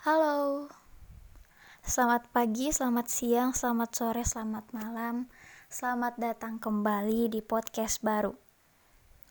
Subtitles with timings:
[0.00, 0.64] Halo,
[1.84, 5.28] selamat pagi, selamat siang, selamat sore, selamat malam,
[5.68, 8.32] selamat datang kembali di podcast baru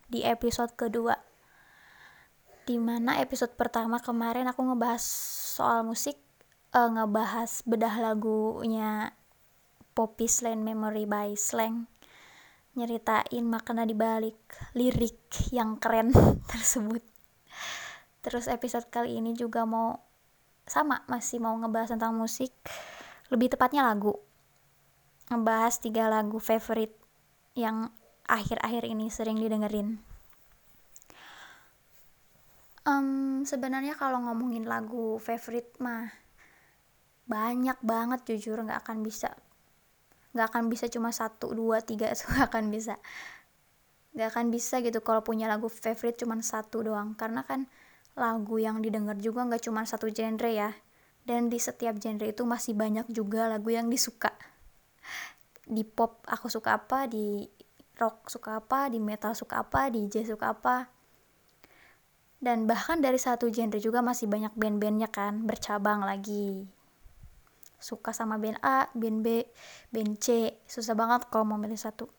[0.06, 1.18] di episode kedua.
[2.70, 5.02] Di mana episode pertama kemarin aku ngebahas
[5.58, 6.22] soal musik,
[6.78, 9.18] uh, ngebahas bedah lagunya
[9.98, 11.90] Poppy Slang Memory by Slang,
[12.78, 14.38] nyeritain makna dibalik
[14.78, 16.14] lirik yang keren
[16.54, 17.02] tersebut.
[18.22, 20.09] Terus episode kali ini juga mau
[20.70, 22.54] sama masih mau ngebahas tentang musik.
[23.34, 24.16] Lebih tepatnya lagu.
[25.30, 26.94] Ngebahas tiga lagu favorit
[27.58, 27.90] yang
[28.30, 29.98] akhir-akhir ini sering didengerin.
[32.88, 36.10] Um, sebenarnya kalau ngomongin lagu favorit mah
[37.30, 38.62] banyak banget jujur.
[38.62, 39.34] Nggak akan bisa
[40.30, 42.96] nggak akan bisa cuma satu dua tiga nggak akan bisa.
[44.14, 47.14] Nggak akan bisa gitu kalau punya lagu favorit cuma satu doang.
[47.18, 47.70] Karena kan
[48.18, 50.74] lagu yang didengar juga nggak cuma satu genre ya.
[51.24, 54.34] Dan di setiap genre itu masih banyak juga lagu yang disuka.
[55.70, 57.46] Di pop aku suka apa di
[58.00, 60.90] rock suka apa di metal suka apa di jazz suka apa.
[62.40, 66.66] Dan bahkan dari satu genre juga masih banyak band-bandnya kan bercabang lagi.
[67.80, 69.48] Suka sama band A, band B,
[69.94, 72.10] band C susah banget kalau mau milih satu.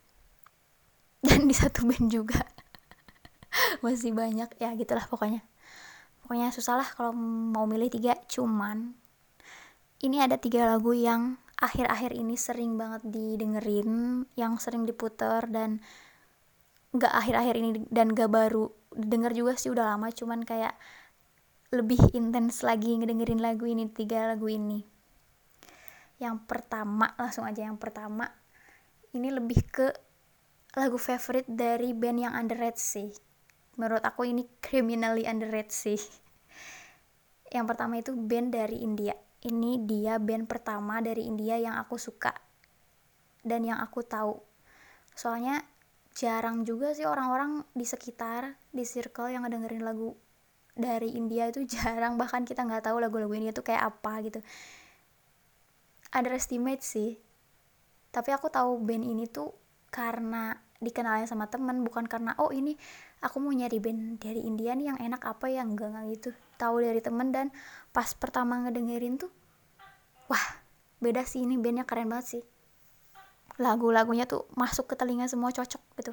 [1.26, 2.40] Dan di satu band juga.
[3.84, 5.49] Masih banyak ya gitulah pokoknya
[6.30, 7.10] pokoknya susah lah kalau
[7.50, 8.14] mau milih tiga.
[8.30, 8.94] Cuman
[9.98, 15.82] ini ada tiga lagu yang akhir-akhir ini sering banget didengerin yang sering diputer dan
[16.94, 20.06] gak akhir-akhir ini dan gak baru denger juga sih udah lama.
[20.14, 20.78] Cuman kayak
[21.74, 24.86] lebih intens lagi ngedengerin lagu ini tiga lagu ini.
[26.22, 28.30] Yang pertama langsung aja yang pertama.
[29.10, 29.90] Ini lebih ke
[30.78, 33.29] lagu favorite dari band yang underrated sih
[33.80, 35.96] menurut aku ini criminally underrated sih.
[37.48, 39.16] Yang pertama itu band dari India.
[39.40, 42.36] Ini dia band pertama dari India yang aku suka
[43.40, 44.36] dan yang aku tahu.
[45.16, 45.64] Soalnya
[46.12, 50.12] jarang juga sih orang-orang di sekitar di circle yang ngedengerin lagu
[50.76, 52.20] dari India itu jarang.
[52.20, 54.44] Bahkan kita nggak tahu lagu-lagu ini tuh kayak apa gitu.
[56.12, 57.16] Underestimate sih.
[58.12, 59.56] Tapi aku tahu band ini tuh
[59.88, 62.74] karena dikenalnya sama temen bukan karena oh ini
[63.20, 66.30] aku mau nyari band dari India nih yang enak apa yang enggak enggak gitu.
[66.56, 67.52] Tahu dari temen dan
[67.92, 69.30] pas pertama ngedengerin tuh
[70.32, 70.60] wah
[71.04, 71.44] beda sih.
[71.44, 72.42] Ini bandnya keren banget sih.
[73.60, 76.12] Lagu-lagunya tuh masuk ke telinga semua cocok gitu.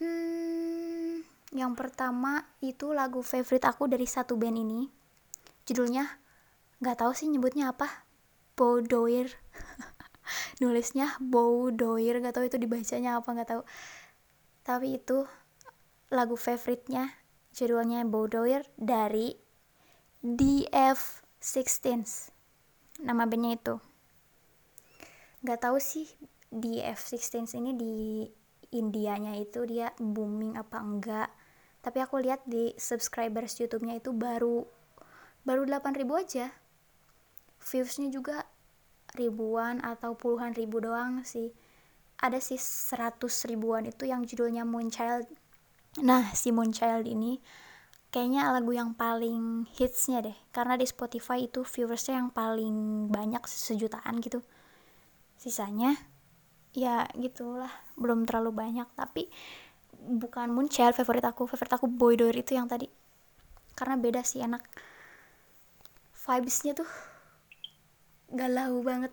[0.00, 1.20] Hmm,
[1.52, 4.88] yang pertama itu lagu favorite aku dari satu band ini.
[5.68, 6.08] Judulnya
[6.80, 8.08] nggak tahu sih nyebutnya apa.
[8.56, 9.32] Bowdoir
[10.60, 13.62] nulisnya Bowdoir nggak tahu itu dibacanya apa nggak tahu.
[14.64, 15.28] Tapi itu
[16.12, 17.08] lagu favoritnya
[17.56, 19.32] judulnya Bowdoir dari
[20.20, 22.28] DF16
[23.00, 23.80] nama bandnya itu.
[25.40, 26.04] Nggak tahu sih
[26.52, 27.96] DF16 ini di
[28.72, 31.32] Indianya itu dia booming apa enggak.
[31.80, 34.64] Tapi aku lihat di subscribers YouTube-nya itu baru
[35.48, 36.52] baru 8000 aja.
[37.56, 38.44] Viewsnya juga
[39.16, 41.52] ribuan atau puluhan ribu doang sih.
[42.22, 43.18] Ada sih 100
[43.50, 45.26] ribuan itu yang judulnya Moonchild
[46.00, 47.36] Nah, si Moonchild ini
[48.08, 50.36] kayaknya lagu yang paling hitsnya deh.
[50.48, 54.40] Karena di Spotify itu viewersnya yang paling banyak sejutaan gitu.
[55.36, 55.92] Sisanya
[56.72, 57.68] ya gitulah,
[58.00, 58.88] belum terlalu banyak.
[58.96, 59.28] Tapi
[60.00, 61.44] bukan Moonchild favorit aku.
[61.44, 62.88] Favorit aku Boy Door itu yang tadi.
[63.76, 64.64] Karena beda sih enak.
[66.24, 66.88] Vibesnya tuh
[68.32, 69.12] galau banget.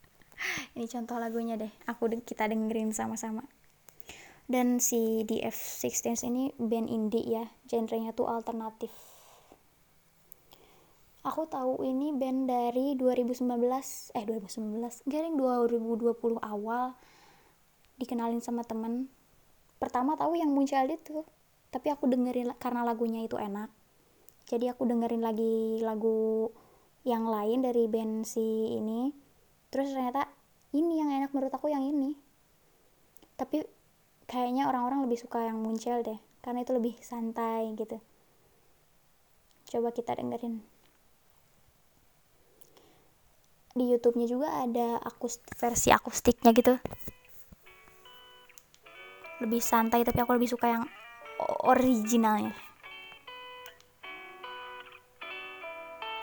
[0.80, 1.72] Ini contoh lagunya deh.
[1.84, 3.44] Aku kita dengerin sama-sama
[4.46, 8.94] dan si DF16 ini band indie ya genrenya tuh alternatif.
[11.26, 13.42] Aku tahu ini band dari 2019
[14.14, 16.94] eh 2019 garing 2020 awal
[17.98, 19.10] dikenalin sama temen.
[19.82, 21.26] Pertama tahu yang muncul itu
[21.74, 23.68] tapi aku dengerin karena lagunya itu enak.
[24.46, 26.54] Jadi aku dengerin lagi lagu
[27.02, 29.10] yang lain dari band si ini.
[29.74, 30.30] Terus ternyata
[30.70, 32.14] ini yang enak menurut aku yang ini.
[33.34, 33.75] Tapi
[34.26, 37.98] kayaknya orang-orang lebih suka yang muncul deh karena itu lebih santai gitu.
[39.66, 40.62] Coba kita dengerin.
[43.76, 46.78] Di YouTube-nya juga ada akust versi akustiknya gitu.
[49.42, 50.84] Lebih santai tapi aku lebih suka yang
[51.66, 52.54] originalnya.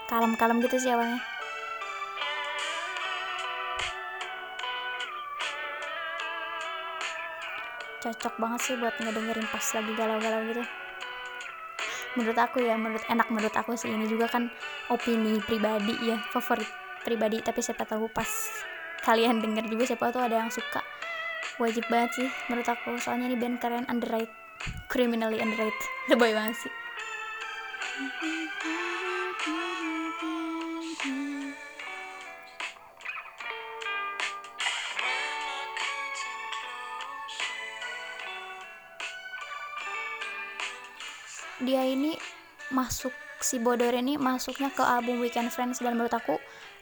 [0.08, 1.33] Kalem-kalem gitu sih awalnya
[8.04, 10.64] cocok banget sih buat ngedengerin pas lagi galau-galau gitu.
[12.20, 13.88] Menurut aku ya menurut enak menurut aku sih.
[13.88, 14.52] Ini juga kan
[14.92, 16.68] opini pribadi ya favorit
[17.08, 17.40] pribadi.
[17.40, 18.28] Tapi siapa tahu pas
[19.08, 20.84] kalian denger juga siapa tahu ada yang suka.
[21.64, 23.00] Wajib banget sih menurut aku.
[23.00, 24.30] Soalnya ini band keren underrated.
[24.92, 25.88] Criminally underrated.
[26.12, 26.74] Lebay banget sih
[41.64, 42.16] dia ini
[42.72, 43.12] masuk
[43.44, 46.40] si Bodor ini masuknya ke album Weekend Friends dan menurut aku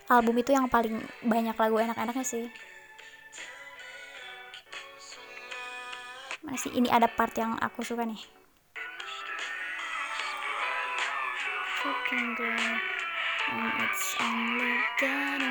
[0.09, 2.45] album itu yang paling banyak lagu enak-enaknya sih.
[6.41, 8.21] Masih ini ada part yang aku suka nih.
[13.51, 15.50] And it's only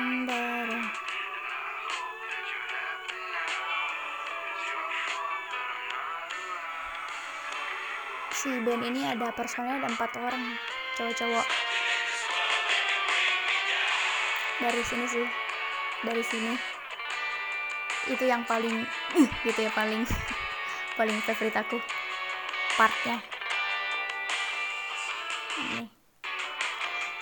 [8.61, 10.53] band ini ada personelnya ada empat orang
[10.93, 11.47] cowok-cowok.
[14.61, 15.25] Dari sini sih
[16.05, 16.53] dari sini.
[18.09, 18.85] Itu yang paling
[19.17, 20.05] uh, gitu ya paling
[20.97, 21.77] paling favorit aku
[22.77, 23.17] partnya.
[25.57, 25.85] Ini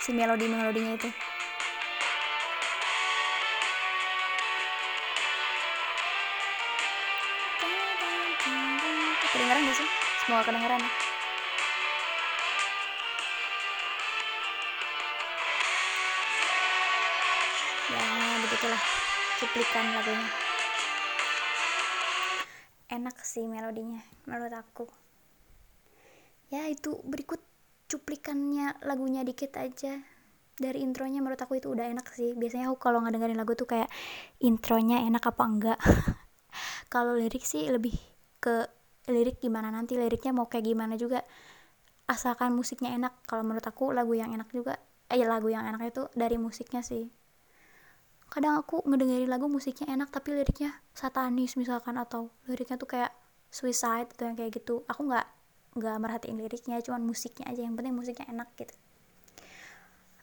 [0.00, 1.08] si melodi melodinya itu.
[9.30, 9.88] Kedengeran gak sih?
[10.26, 11.19] Semoga kedengeran begitulah
[19.40, 20.28] cuplikan lagunya.
[22.92, 24.84] Enak sih melodinya menurut aku.
[26.52, 27.40] Ya itu berikut
[27.88, 29.96] cuplikannya lagunya dikit aja.
[30.60, 32.36] Dari intronya menurut aku itu udah enak sih.
[32.36, 33.88] Biasanya aku kalau ngedengerin lagu tuh kayak
[34.44, 35.78] intronya enak apa enggak?
[36.92, 37.96] Kalau lirik sih lebih
[38.44, 38.68] ke
[39.08, 41.24] lirik gimana nanti liriknya mau kayak gimana juga.
[42.04, 43.24] Asalkan musiknya enak.
[43.24, 44.76] Kalau menurut aku lagu yang enak juga
[45.08, 47.19] eh lagu yang enak itu dari musiknya sih
[48.30, 53.10] kadang aku ngedengerin lagu musiknya enak tapi liriknya satanis misalkan atau liriknya tuh kayak
[53.50, 54.86] suicide atau yang kayak gitu.
[54.86, 55.26] Aku nggak
[55.74, 58.74] nggak merhatiin liriknya cuman musiknya aja yang penting musiknya enak gitu.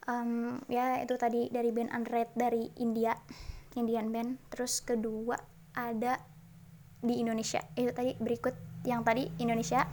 [0.07, 3.11] Um, ya itu tadi dari band Unread dari India
[3.75, 4.39] Indian band.
[4.55, 5.35] Terus kedua
[5.75, 6.23] ada
[7.03, 7.59] di Indonesia.
[7.75, 8.55] Itu tadi berikut
[8.87, 9.83] yang tadi Indonesia.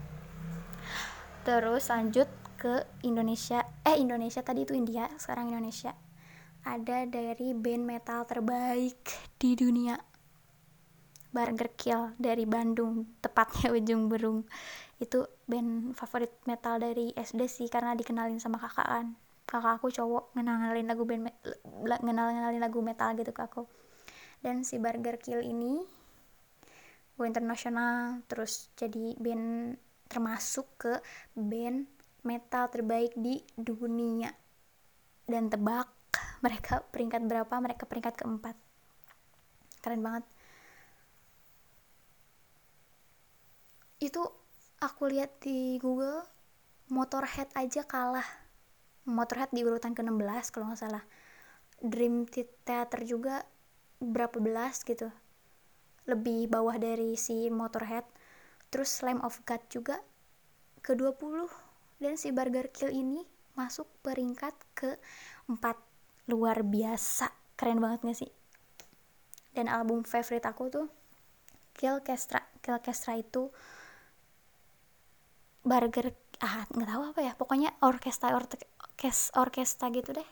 [1.43, 2.31] Terus lanjut
[2.63, 3.67] ke Indonesia.
[3.83, 5.99] Eh Indonesia tadi itu India sekarang Indonesia
[6.65, 9.05] ada dari band metal terbaik
[9.37, 10.01] di dunia.
[11.35, 14.49] Burger Kill dari Bandung tepatnya ujung berung.
[14.97, 19.07] Itu band favorit metal dari SD sih karena dikenalin sama kakak kan.
[19.45, 21.29] Kakak aku cowok ngenalin lagu band
[22.01, 23.69] ngenal ngenalin lagu metal gitu ke aku.
[24.41, 25.85] Dan si Burger Kill ini
[27.15, 29.77] go internasional terus jadi band
[30.09, 30.93] termasuk ke
[31.37, 31.91] band
[32.25, 34.33] metal terbaik di dunia.
[35.27, 36.04] Dan tebak
[36.45, 38.53] mereka peringkat berapa mereka peringkat keempat.
[39.81, 40.25] Keren banget.
[43.97, 44.29] Itu
[44.85, 46.21] aku lihat di Google
[46.93, 48.29] Motorhead aja kalah.
[49.09, 51.05] Motorhead di urutan ke-16 kalau nggak salah.
[51.81, 53.49] Dream Theater juga
[54.05, 55.09] berapa belas gitu.
[56.05, 58.05] Lebih bawah dari si Motorhead.
[58.69, 59.97] Terus Slam of God juga
[60.85, 61.49] ke-20
[62.05, 63.25] dan si Burger Kill ini
[63.57, 65.94] masuk peringkat ke-4
[66.31, 67.33] luar biasa.
[67.55, 68.31] Keren banget gak sih?
[69.55, 70.87] Dan album favorite aku tuh
[71.79, 73.55] Kill Kestra Kill Kestra itu
[75.65, 76.11] burger
[76.43, 77.33] ah nggak tahu apa ya.
[77.39, 80.29] Pokoknya orkestra orkes orkestra gitu deh.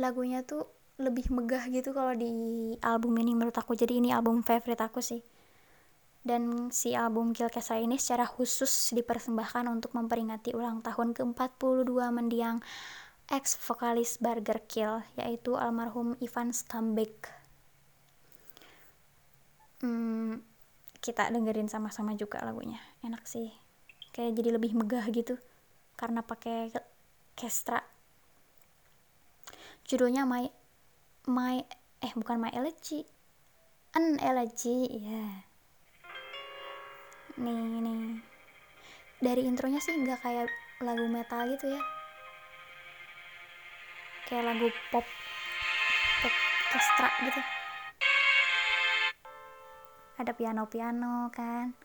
[0.00, 3.76] Lagunya tuh lebih megah gitu kalau di album ini menurut aku.
[3.76, 5.20] Jadi ini album favorite aku sih
[6.20, 12.60] dan si album Kill Kesra ini secara khusus dipersembahkan untuk memperingati ulang tahun ke-42 mendiang
[13.32, 17.32] ex vokalis Burger Kill yaitu almarhum Ivan Stambek.
[19.80, 20.44] Hmm,
[21.00, 23.48] kita dengerin sama-sama juga lagunya, enak sih.
[24.12, 25.40] Kayak jadi lebih megah gitu
[25.96, 26.68] karena pakai
[27.32, 27.80] kestra.
[29.88, 30.52] Judulnya My
[31.32, 31.64] My
[32.04, 33.08] eh bukan My Elegy.
[33.96, 35.08] An Elegy, ya.
[35.08, 35.49] Yeah
[37.38, 38.18] nih nih.
[39.20, 40.48] Dari intronya sih nggak kayak
[40.82, 41.82] lagu metal gitu ya.
[44.26, 45.06] Kayak lagu pop
[46.24, 46.34] pop
[46.72, 47.40] kestra gitu.
[50.18, 51.76] Ada piano piano kan.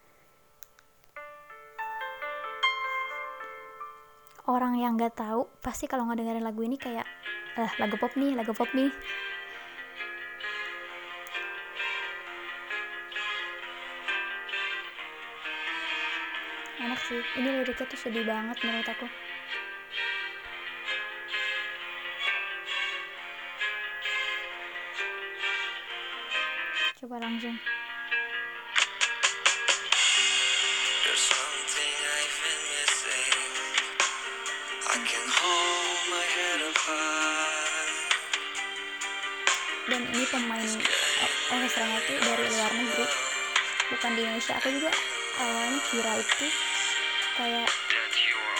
[4.46, 7.06] Orang yang nggak tahu pasti kalau nggak dengerin lagu ini kayak
[7.56, 8.92] eh lagu pop nih lagu pop nih
[17.16, 17.40] sih.
[17.40, 19.08] Ini liriknya tuh sedih banget menurut aku.
[27.00, 27.56] Coba langsung.
[39.86, 40.72] Dan ini pemain
[41.54, 43.06] orkestranya tuh dari luar negeri
[43.94, 44.58] bukan di Indonesia.
[44.58, 44.90] Aku juga
[45.38, 46.48] awalnya kira itu
[47.36, 47.68] kayak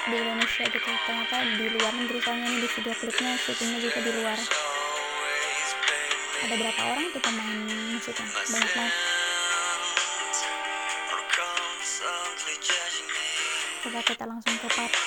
[0.06, 0.92] di Indonesia gitu.
[1.08, 4.40] Ternyata di luar negeri soalnya ini di video klipnya syutingnya juga di luar.
[6.46, 7.60] Ada berapa orang tuh pemain
[7.96, 8.28] musiknya?
[8.28, 8.94] Banyak banget.
[13.86, 14.94] Coba kita langsung ke part.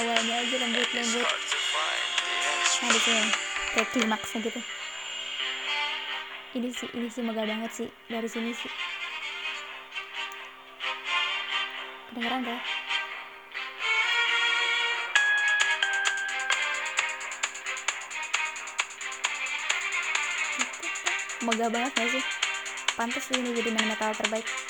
[0.00, 1.49] Awalnya aja lembut-lembut
[2.90, 3.30] di sini
[3.70, 4.60] kayak klimaksnya gitu.
[6.58, 8.72] Ini sih ini sih megah banget sih dari sini sih.
[12.10, 12.62] Kedengeran gak?
[21.40, 22.24] megah banget gak sih?
[22.98, 24.69] Pantas sih ini jadi main metal terbaik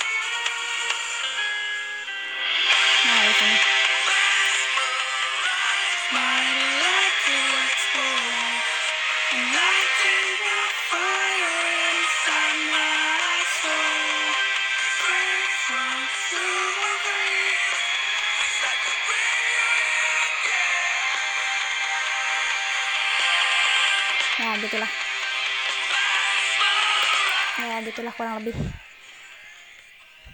[27.90, 28.54] gitulah kurang lebih.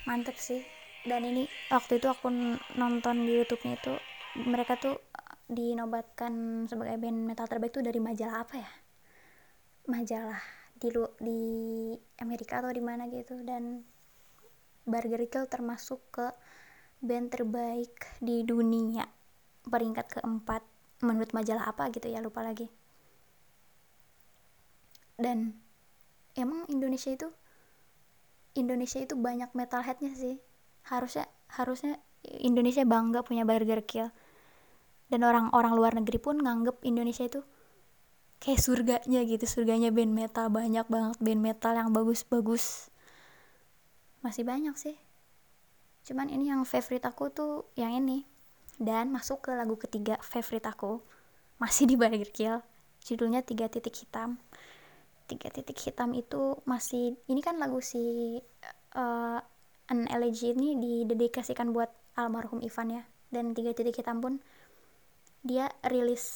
[0.04, 0.60] Mantep sih.
[1.06, 2.28] Dan ini waktu itu aku
[2.76, 3.94] nonton di YouTube-nya itu
[4.44, 5.00] mereka tuh
[5.46, 8.70] dinobatkan sebagai band metal terbaik tuh dari majalah apa ya?
[9.88, 10.42] Majalah
[10.76, 11.40] di lu di
[12.20, 13.40] Amerika atau di mana gitu.
[13.40, 13.80] Dan
[14.84, 16.26] Burger Kill termasuk ke
[17.00, 19.08] band terbaik di dunia.
[19.66, 20.62] Peringkat keempat
[21.00, 22.68] menurut majalah apa gitu ya lupa lagi.
[25.16, 25.56] Dan
[26.36, 27.32] emang Indonesia itu
[28.56, 30.40] Indonesia itu banyak metalheadnya sih.
[30.88, 34.08] Harusnya harusnya Indonesia bangga punya Burger Kill.
[35.06, 37.40] Dan orang-orang luar negeri pun nganggep Indonesia itu
[38.42, 39.44] kayak surganya gitu.
[39.46, 42.90] Surganya band metal banyak banget band metal yang bagus-bagus.
[44.24, 44.96] Masih banyak sih.
[46.08, 48.26] Cuman ini yang favorite aku tuh yang ini.
[48.76, 51.00] Dan masuk ke lagu ketiga favorite aku
[51.56, 52.58] masih di Burger Kill.
[53.06, 54.42] Judulnya tiga titik hitam
[55.26, 58.38] tiga titik hitam itu masih ini kan lagu si
[58.94, 59.38] uh,
[59.86, 63.02] An Elegy ini didedikasikan buat almarhum Ivan ya.
[63.30, 64.38] Dan tiga titik hitam pun
[65.46, 66.26] dia rilis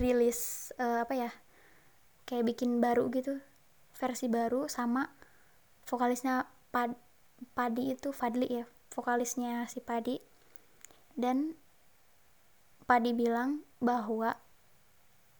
[0.00, 1.30] rilis uh, apa ya
[2.28, 3.40] kayak bikin baru gitu.
[3.96, 5.08] Versi baru sama
[5.88, 6.96] vokalisnya Pad
[7.52, 10.20] Padi itu Fadli ya vokalisnya si Padi.
[11.12, 11.56] Dan
[12.88, 14.36] Padi bilang bahwa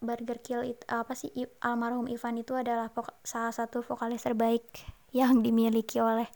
[0.03, 1.31] Burger Kill itu apa sih
[1.63, 2.91] almarhum Ivan itu adalah
[3.23, 4.67] salah satu vokalis terbaik
[5.15, 6.27] yang dimiliki oleh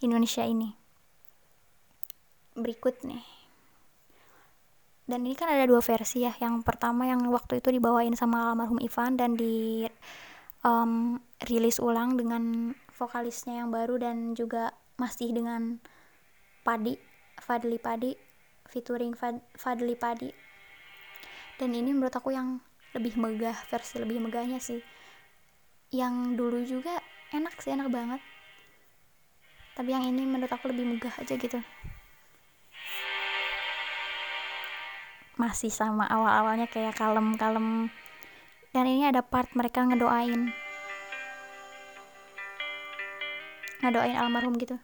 [0.00, 0.72] Indonesia ini.
[2.56, 3.22] Berikut nih.
[5.04, 6.32] Dan ini kan ada dua versi ya.
[6.40, 9.84] Yang pertama yang waktu itu dibawain sama almarhum Ivan dan di
[10.64, 15.82] um, rilis ulang dengan vokalisnya yang baru dan juga masih dengan
[16.62, 16.94] Padi
[17.42, 18.14] Fadli Padi
[18.70, 20.30] featuring Fad, Fadli Padi.
[21.58, 24.80] Dan ini menurut aku yang lebih megah versi lebih megahnya sih.
[25.92, 27.00] Yang dulu juga
[27.32, 28.20] enak sih enak banget.
[29.72, 31.60] Tapi yang ini menurut aku lebih megah aja gitu.
[35.40, 37.88] Masih sama awal-awalnya kayak kalem-kalem.
[38.72, 40.52] Dan ini ada part mereka ngedoain.
[43.80, 44.76] Ngedoain almarhum gitu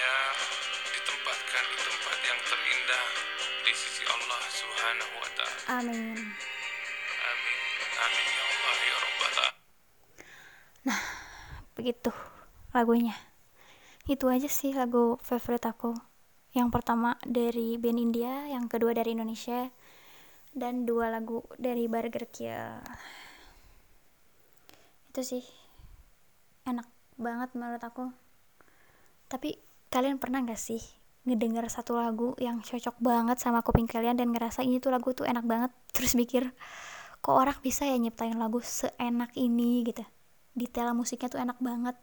[0.00, 0.16] dia
[0.96, 3.04] ditempatkan di tempat yang terindah
[3.68, 5.60] di sisi Allah Subhanahu wa taala.
[5.76, 6.16] Amin.
[7.20, 7.58] Amin.
[8.00, 9.60] Amin ya Allah ya Rabbal alamin
[11.76, 12.12] begitu
[12.72, 13.16] lagunya.
[14.08, 15.92] Itu aja sih lagu favorit aku.
[16.56, 19.68] Yang pertama dari band India yang kedua dari Indonesia
[20.56, 22.80] dan dua lagu dari Burger Kill
[25.12, 25.44] itu sih
[26.64, 26.88] enak
[27.20, 28.08] banget menurut aku.
[29.28, 30.78] Tapi kalian pernah gak sih
[31.28, 35.28] ngedenger satu lagu yang cocok banget sama kuping kalian dan ngerasa ini tuh lagu tuh
[35.28, 35.70] enak banget?
[35.94, 36.54] Terus mikir
[37.20, 39.84] kok orang bisa ya nyiptain lagu seenak ini?
[39.84, 40.06] Gitu.
[40.56, 41.98] Detail musiknya tuh enak banget.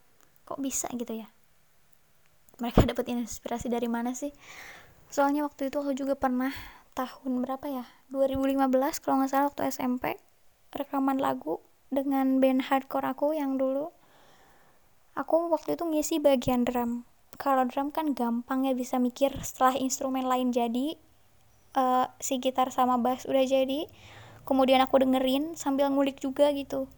[0.45, 1.27] Kok bisa gitu ya?
[2.61, 4.35] Mereka dapat inspirasi dari mana sih?
[5.07, 6.51] Soalnya waktu itu aku juga pernah
[6.93, 7.85] tahun berapa ya?
[8.13, 8.67] 2015
[9.01, 10.19] kalau nggak salah waktu SMP
[10.75, 13.89] rekaman lagu dengan band hardcore aku yang dulu.
[15.17, 20.25] Aku waktu itu ngisi bagian drum kalau drum kan gampang ya bisa mikir setelah instrumen
[20.25, 20.97] lain jadi
[21.77, 23.85] uh, si gitar sama bass udah jadi
[24.43, 26.89] kemudian aku dengerin sambil ngulik juga gitu.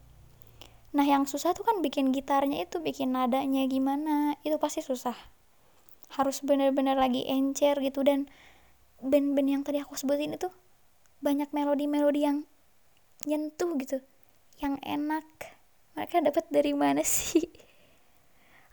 [0.95, 5.17] Nah yang susah tuh kan bikin gitarnya itu bikin nadanya gimana itu pasti susah.
[6.13, 8.25] Harus bener-bener lagi encer gitu dan
[9.01, 10.49] band-band yang tadi aku sebutin itu
[11.21, 12.37] banyak melodi-melodi yang
[13.27, 14.01] nyentuh gitu
[14.61, 15.25] yang enak.
[15.93, 17.43] Mereka dapat dari mana sih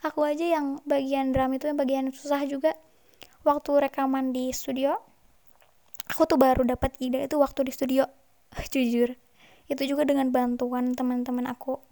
[0.05, 2.75] aku aja yang bagian drum itu yang bagian susah juga.
[3.47, 4.99] Waktu rekaman di studio
[6.11, 8.05] aku tuh baru dapat ide itu waktu di studio
[8.73, 9.15] jujur.
[9.67, 11.83] Itu juga dengan bantuan teman-teman aku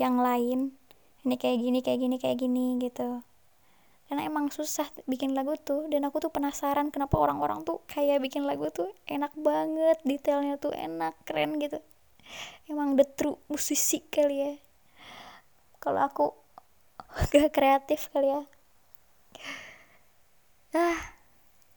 [0.00, 0.76] yang lain.
[1.22, 3.22] Ini kayak gini kayak gini kayak gini gitu.
[4.10, 8.44] Karena emang susah bikin lagu tuh dan aku tuh penasaran kenapa orang-orang tuh kayak bikin
[8.44, 11.80] lagu tuh enak banget detailnya tuh enak keren gitu.
[12.68, 14.52] Emang the true musisi kali ya.
[15.80, 16.41] Kalau aku
[17.32, 18.40] gak kreatif kali ya.
[20.72, 21.00] Ah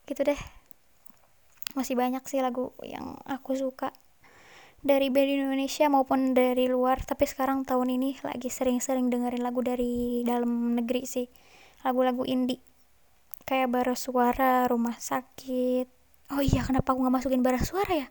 [0.08, 0.40] gitu deh.
[1.76, 3.92] Masih banyak sih lagu yang aku suka.
[4.86, 10.22] Dari band Indonesia maupun dari luar tapi sekarang tahun ini lagi sering-sering dengerin lagu dari
[10.24, 11.28] dalam negeri sih.
[11.84, 12.62] Lagu-lagu indie.
[13.46, 15.90] Kayak bara suara rumah sakit.
[16.34, 18.08] Oh iya kenapa aku nggak masukin bara suara ya?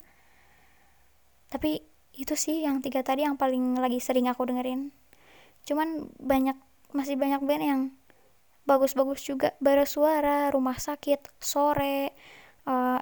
[1.49, 1.79] Tapi
[2.15, 4.91] itu sih yang tiga tadi yang paling lagi sering aku dengerin.
[5.67, 6.55] Cuman banyak
[6.95, 7.81] masih banyak band yang
[8.63, 9.51] bagus-bagus juga.
[9.59, 12.15] Bara suara rumah sakit sore
[12.65, 12.99] uh,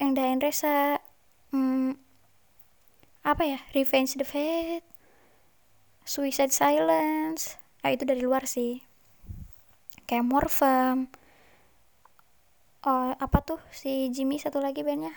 [0.00, 0.98] Engda Endresa
[1.52, 1.94] hmm,
[3.22, 3.60] apa ya?
[3.76, 4.88] Revenge the Fate
[6.08, 7.60] Suicide Silence.
[7.84, 8.80] Ah itu dari luar sih.
[10.08, 11.12] Kayak Morphem
[12.84, 15.12] oh, apa tuh si Jimmy satu lagi bandnya?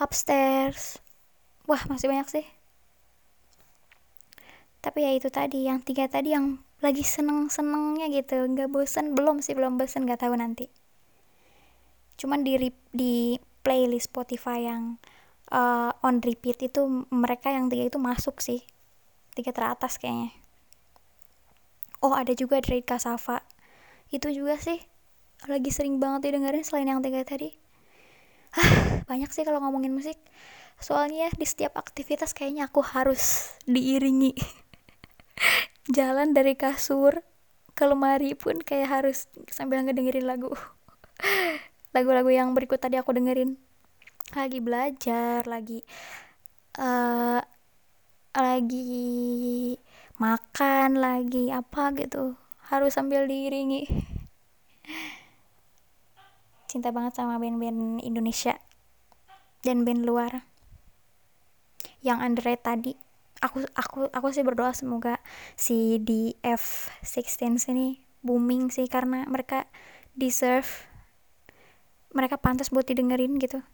[0.00, 1.00] Upstairs.
[1.64, 2.46] Wah masih banyak sih.
[4.82, 8.42] Tapi ya itu tadi yang tiga tadi yang lagi seneng senengnya gitu.
[8.42, 10.66] Nggak bosan belum sih belum bosan nggak tahu nanti.
[12.18, 12.58] Cuman di
[12.92, 14.98] di playlist Spotify yang
[15.54, 18.66] uh, on repeat itu mereka yang tiga itu masuk sih.
[19.32, 20.34] Tiga teratas kayaknya.
[22.02, 23.46] Oh ada juga dari Kasava
[24.10, 24.82] itu juga sih.
[25.46, 27.54] Lagi sering banget didengerin selain yang tiga tadi.
[28.52, 30.18] Hah, banyak sih kalau ngomongin musik.
[30.82, 34.34] Soalnya di setiap aktivitas kayaknya aku harus diiringi
[35.90, 37.26] jalan dari kasur
[37.72, 40.52] ke lemari pun kayak harus sambil ngedengerin lagu.
[41.96, 43.58] Lagu-lagu yang berikut tadi aku dengerin.
[44.32, 45.84] Lagi belajar lagi
[46.78, 47.42] uh,
[48.32, 49.76] lagi
[50.16, 52.38] makan lagi apa gitu.
[52.70, 53.88] Harus sambil diiringi.
[56.70, 58.56] Cinta banget sama band-band Indonesia
[59.60, 60.48] dan band luar.
[62.00, 63.11] Yang underrated tadi
[63.42, 65.18] aku aku aku sih berdoa semoga
[65.58, 69.66] si di F16 ini booming sih karena mereka
[70.14, 70.86] deserve
[72.14, 73.64] mereka pantas buat didengerin gitu.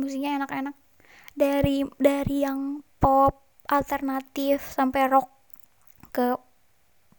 [0.00, 0.72] Musiknya enak-enak.
[1.36, 5.28] Dari dari yang pop alternatif sampai rock
[6.14, 6.38] ke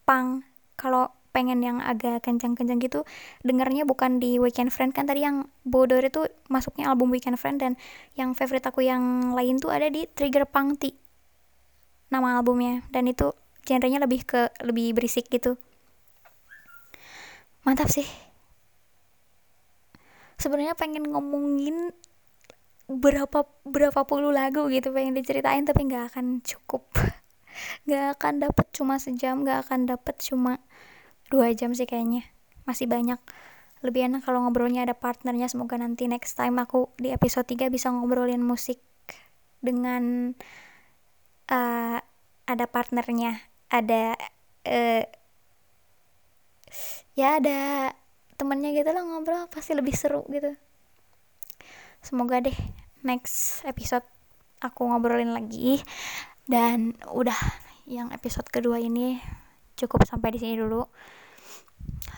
[0.07, 0.47] punk
[0.79, 3.01] kalau pengen yang agak kencang-kencang gitu
[3.41, 4.95] dengernya bukan di Weekend Friend.
[4.95, 7.73] Kan tadi yang Bodor itu masuknya album Weekend Friend dan
[8.17, 11.02] yang favorite aku yang lain tuh ada di Trigger Pangti
[12.13, 12.85] nama albumnya.
[12.93, 13.33] Dan itu
[13.65, 15.57] genrenya lebih ke lebih berisik gitu.
[17.65, 18.05] Mantap sih.
[20.37, 21.95] Sebenarnya pengen ngomongin
[22.83, 26.85] berapa berapa puluh lagu gitu pengen diceritain tapi nggak akan cukup.
[27.85, 30.57] Nggak akan dapet cuma sejam nggak akan dapet cuma
[31.29, 32.25] dua jam sih kayaknya.
[32.65, 33.21] Masih banyak.
[33.85, 35.45] Lebih enak kalau ngobrolnya ada partnernya.
[35.51, 38.81] Semoga nanti next time aku di episode 3 bisa ngobrolin musik
[39.61, 40.33] dengan
[41.49, 41.99] uh,
[42.43, 43.39] ada partnernya
[43.73, 44.13] ada
[44.67, 45.03] uh,
[47.17, 47.91] ya ada
[48.35, 50.53] temennya gitu lah ngobrol pasti lebih seru gitu.
[52.03, 52.55] Semoga deh
[53.05, 54.03] next episode
[54.59, 55.79] aku ngobrolin lagi.
[56.43, 57.37] Dan udah
[57.87, 59.19] yang episode kedua ini
[59.79, 60.83] cukup sampai di sini dulu.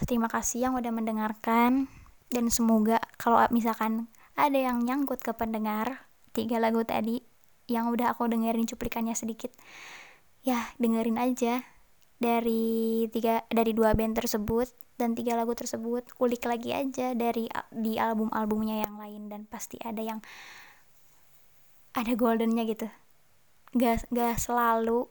[0.10, 1.86] Terima kasih yang udah mendengarkan.
[2.26, 7.22] Dan semoga kalau misalkan ada yang nyangkut ke pendengar tiga lagu tadi
[7.66, 9.54] yang udah aku dengerin cuplikannya sedikit.
[10.46, 11.66] Ya dengerin aja
[12.22, 16.06] dari tiga dari dua band tersebut dan tiga lagu tersebut.
[16.14, 20.20] Kulik lagi aja dari di album-albumnya yang lain dan pasti ada yang
[21.96, 22.88] ada goldennya gitu.
[23.76, 25.10] Gak, gak selalu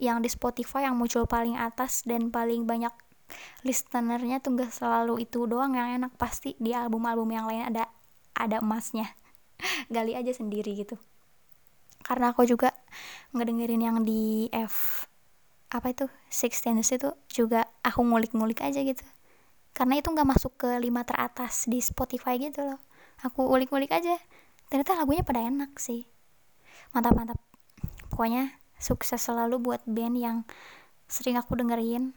[0.00, 2.92] yang di Spotify yang muncul paling atas dan paling banyak
[3.66, 6.14] listenernya tuh gak selalu itu doang yang enak.
[6.16, 7.90] Pasti di album-album yang lain ada
[8.36, 9.10] ada emasnya.
[9.92, 10.96] Gali aja sendiri gitu
[12.04, 12.74] karena aku juga
[13.32, 15.06] ngedengerin yang di F
[15.70, 19.02] apa itu Six Sense itu juga aku ngulik-ngulik aja gitu.
[19.76, 22.80] Karena itu nggak masuk ke lima teratas di Spotify gitu loh.
[23.20, 24.16] Aku ulik-ulik aja.
[24.72, 26.08] Ternyata lagunya pada enak sih.
[26.96, 27.38] Mantap mantap.
[28.08, 30.36] Pokoknya sukses selalu buat band yang
[31.12, 32.16] sering aku dengerin.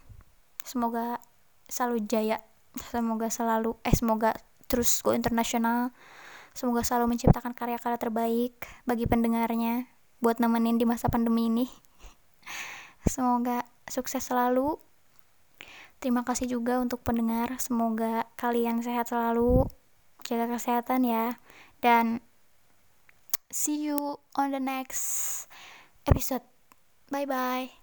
[0.63, 1.19] Semoga
[1.67, 2.39] selalu jaya
[2.77, 4.31] semoga selalu eh semoga
[4.69, 5.89] terus go internasional
[6.59, 8.51] Semoga selalu menciptakan karya-karya terbaik
[8.83, 9.87] bagi pendengarnya
[10.19, 11.71] buat nemenin di masa pandemi ini.
[13.07, 14.75] Semoga sukses selalu.
[16.03, 17.55] Terima kasih juga untuk pendengar.
[17.63, 19.71] Semoga kalian sehat selalu.
[20.27, 21.39] Jaga kesehatan ya.
[21.79, 22.19] Dan
[23.47, 25.47] see you on the next
[26.03, 26.43] episode.
[27.07, 27.78] Bye bye.